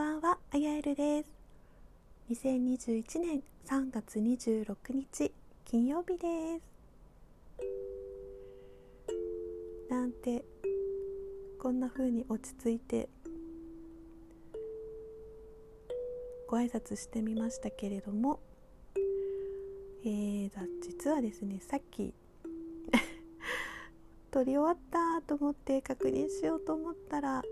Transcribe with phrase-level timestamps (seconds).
[0.00, 1.30] ばんは、あやえるです。
[2.30, 5.30] 2021年3月26日、
[5.66, 6.62] 金曜日です。
[9.90, 10.42] なんて、
[11.60, 13.10] こんな風に落ち着いて、
[16.48, 18.40] ご挨拶してみましたけれども、
[20.02, 22.14] えー、実はですね、さっき
[24.32, 27.42] 撮り終わったと思って確認しようと思ったら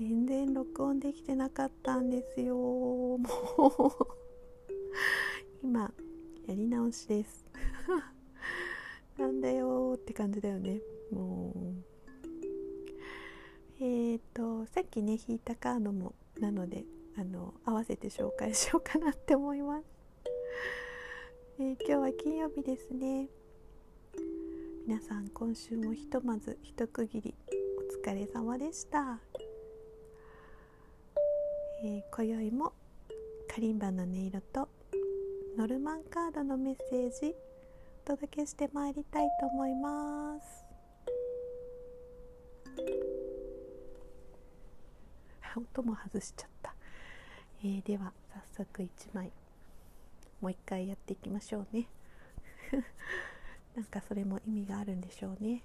[0.00, 2.56] 全然録音できてなかったんですよ。
[2.56, 3.20] もう。
[5.62, 5.92] 今
[6.46, 7.44] やり直しです。
[9.18, 10.80] なんだよって感じだよね。
[11.12, 11.84] もう。
[13.84, 16.86] えっ、ー、とさっきね引いたカードもなので
[17.18, 19.84] あの合わせて紹介しようかなって思います、
[21.58, 23.28] えー、今日は金曜日ですね。
[24.86, 27.34] 皆さん今週もひとまず一区切り
[27.78, 29.29] お疲れ様でした。
[31.82, 32.74] えー、今宵も
[33.48, 34.68] カリンバの音色と
[35.56, 37.34] ノルマンカードのメッセージ
[38.04, 40.66] お届けしてまいりたいと思います。
[45.56, 46.74] 音も外しちゃった、
[47.64, 48.12] えー、では
[48.54, 49.32] 早速1枚
[50.42, 51.88] もう一回やっていきましょうね。
[53.74, 55.62] なんかそれも意味があるんでしょうね、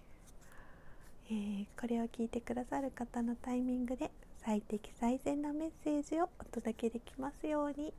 [1.26, 4.12] えー、これを聞いてくださる方のタイミングで
[4.46, 7.92] 最適最善なメッセージをお届けできますように。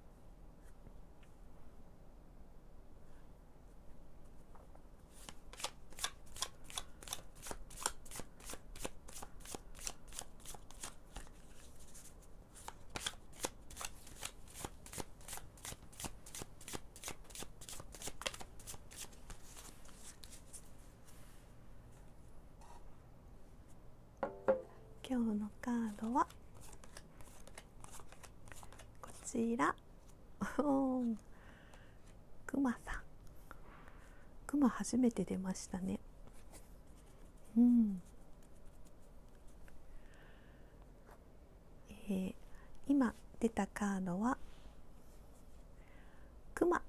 [25.09, 26.29] 今日のカードは
[29.03, 29.75] こちら。
[32.47, 33.03] くまさん。
[34.47, 35.99] くま初めて出ましたね。
[37.57, 38.01] うん。
[41.89, 42.35] えー、
[42.87, 44.39] 今出たカードは
[46.55, 46.81] くま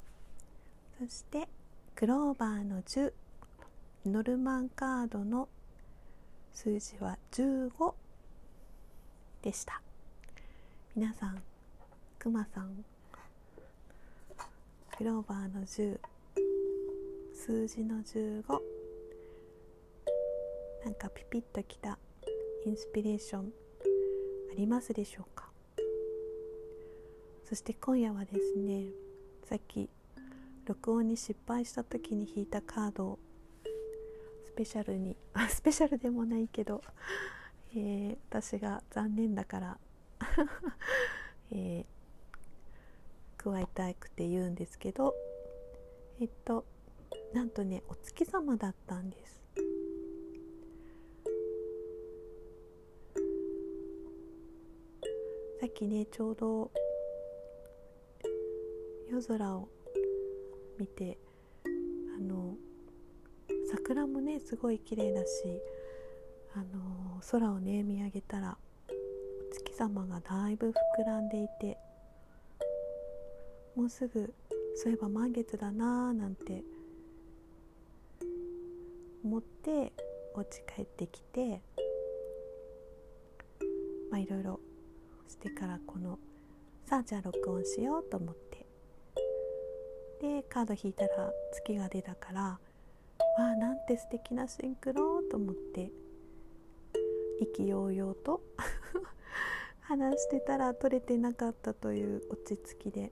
[0.99, 1.49] そして
[1.95, 3.11] クローバーの10
[4.05, 5.49] ノルマンカードの
[6.53, 7.95] 数字は15
[9.47, 9.81] でした。
[10.93, 11.41] 皆さん
[12.19, 12.83] くまさん
[14.97, 15.97] クローバーの10
[17.33, 18.43] 数字の15
[20.83, 21.97] なんかピピッときた
[22.65, 23.53] インスピレーション
[24.51, 25.45] ありますでしょうか？
[27.47, 28.87] そして今夜はですね
[29.47, 29.89] さっき
[30.65, 33.19] 録音に失敗した時に引いたカードを
[34.47, 36.83] スペシャルにあスペシャルでもないけど
[37.75, 39.79] えー、私が残念だから、
[41.51, 41.85] えー、
[43.37, 45.15] 加えたくて言うんですけど
[46.19, 46.65] えっと
[47.33, 49.37] なんとねお月様だったんです。
[55.59, 56.71] さっきねちょうど
[59.09, 59.69] 夜空を
[60.77, 61.17] 見て
[61.65, 62.55] あの
[63.71, 65.43] 桜もねすごい綺麗だし
[66.55, 68.57] あの空をね見上げたら
[69.51, 71.77] 月様がだいぶ膨らんでいて
[73.75, 74.33] もうすぐ
[74.75, 76.63] そういえば満月だなーなんて
[79.23, 79.93] 思って
[80.33, 81.61] お家帰ってきて
[84.09, 84.59] まあいろいろ
[85.27, 86.17] してからこの
[86.85, 88.47] さあじゃあ録音しようと思って。
[90.21, 92.59] でカード引いたら月が出たからわ
[93.37, 95.91] あなんて素敵なシンクロと思って。
[97.39, 98.41] 意気揚々と
[99.81, 103.11] 話してたら取れてなかったという落ち着きで。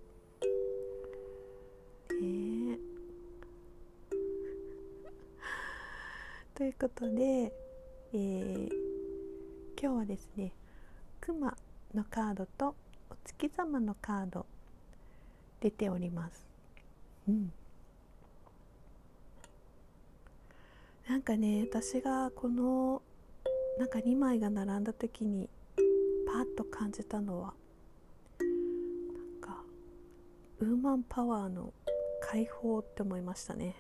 [2.10, 2.80] えー、
[6.56, 7.54] ということで、
[8.14, 8.70] えー、
[9.80, 10.54] 今日はですね
[11.20, 11.56] 熊
[11.94, 12.76] のカードと
[13.10, 14.46] お月様のカード
[15.60, 16.46] 出ております。
[17.28, 17.52] うん、
[21.08, 23.02] なんかね私がこの
[23.78, 25.50] なんか2枚が並んだ時に
[26.26, 27.54] パッと感じたのは
[28.40, 29.64] なんか
[30.60, 31.74] ウーマンパワーの
[32.22, 33.76] 解放って思いましたね。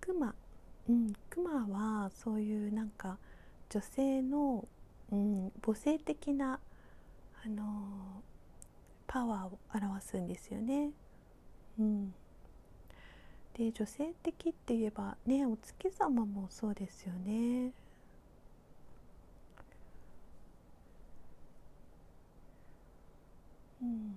[0.00, 0.34] クマ
[0.88, 3.18] うんクマはそういうなんか
[3.70, 4.68] 女性の
[5.12, 6.60] うん、母性的な、
[7.44, 8.22] あの
[9.06, 10.90] パワーを表すんですよね。
[11.78, 12.14] うん、
[13.54, 17.72] で女性的って言えばねお月様もそうですよね。
[23.82, 24.16] うん、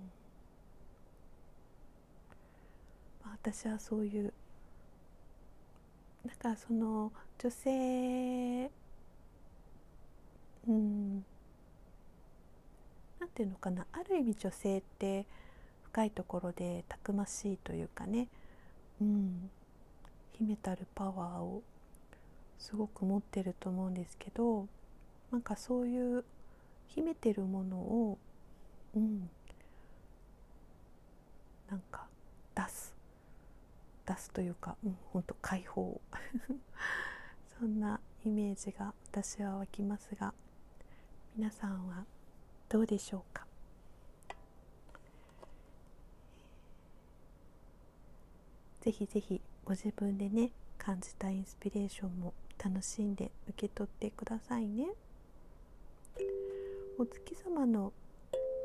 [3.24, 4.32] 私はそういう
[6.24, 8.70] なんかその女性
[10.66, 11.24] うん。
[13.20, 13.86] なんていうのかな。
[13.92, 15.26] ある意味女性って
[15.84, 18.28] 深いところでたくましいというかね、
[19.00, 19.50] うん、
[20.32, 21.62] 秘めたるパワーを
[22.58, 24.66] すごく持ってると思うんですけど
[25.30, 26.24] なんかそういう
[26.88, 28.18] 秘めてるものを、
[28.94, 29.28] うん、
[31.70, 32.06] なんか
[32.54, 32.94] 出す。
[34.06, 36.00] 出すというか、うん、ほんと解放。
[37.60, 40.32] そんなイメージが私は湧きますが。
[41.38, 42.04] 皆さんは
[42.68, 43.46] どうでしょうか？
[48.80, 54.88] ぜひぜひご自分でね感じたインスピレーションも楽しんで受け取ってくださいね。
[56.98, 57.92] お月様の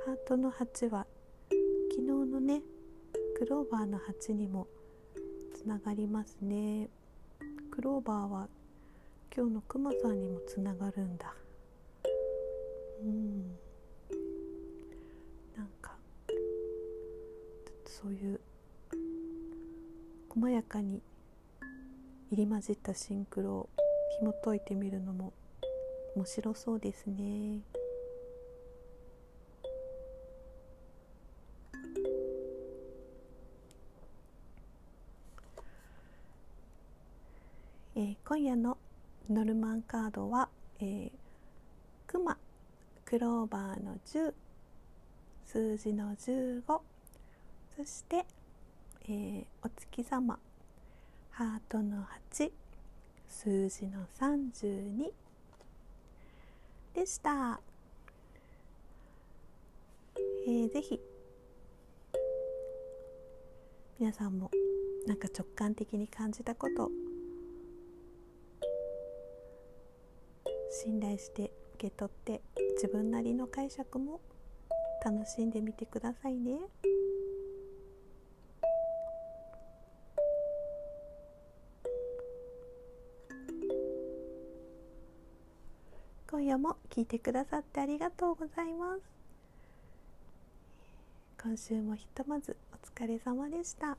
[0.07, 1.05] ハートの8は
[1.91, 2.63] 昨日のね
[3.37, 4.65] クローバーの8にも
[5.55, 6.89] つながりますね。
[7.69, 8.47] クローバーは
[9.31, 11.35] 今日のクマさんにもつながるんだ。
[13.03, 13.43] うん
[15.57, 15.91] なんか
[17.85, 18.39] そういう
[20.29, 21.01] 細やかに
[22.31, 23.69] 入り混じったシンクロを
[24.19, 25.33] 紐解いてみるのも
[26.15, 27.59] 面白そうですね。
[37.95, 38.77] えー、今夜の
[39.29, 41.11] ノルマンカードは、えー、
[43.13, 44.33] クローバーの10
[45.45, 46.81] 数字の15そ
[47.85, 48.25] して、
[49.07, 50.39] えー、お月様。
[51.29, 52.51] ハートの8
[53.29, 55.11] 数字の32
[56.95, 57.61] でした、
[60.47, 60.99] えー、ぜひ。
[63.99, 64.49] 皆さんも
[65.05, 66.89] なんか直感的に感じたこと。
[70.71, 71.51] 信頼して
[71.83, 72.41] 受け取って
[72.75, 74.21] 自分なりの解釈も
[75.03, 76.59] 楽しんでみてくださいね。
[86.31, 89.01] 今夜も聞いてくださってありがとうございます。
[91.41, 93.87] 今週もひとまずお疲れ様でした。
[93.87, 93.97] ま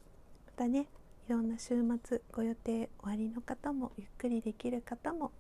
[0.57, 0.87] たね、
[1.29, 5.33] いろんな週末ご予定終わりの方もゆっくりできる方も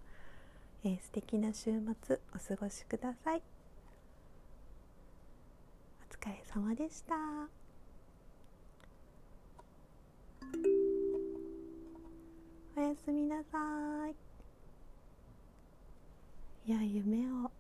[0.86, 3.42] えー、素敵な週末お過ごしください。
[6.10, 7.14] お疲れ様でした。
[12.76, 13.58] おやすみなさ
[14.08, 14.14] い。
[16.70, 17.50] いや夢を。